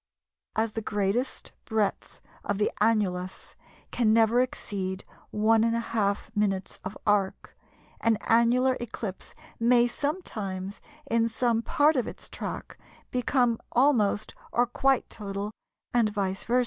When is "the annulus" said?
2.57-3.53